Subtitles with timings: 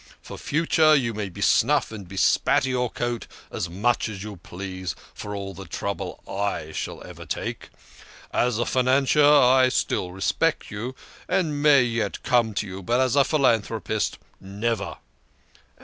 [0.19, 4.95] For the future you may besnuff and bespatter your coat as much as you please,
[5.13, 7.69] for all the trouble I shall ever take.
[8.33, 10.95] As a financier, I still respect you,
[11.29, 14.97] and may yet come to you, but as a philanthropist, never."